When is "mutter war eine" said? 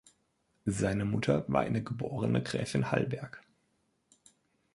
1.05-1.83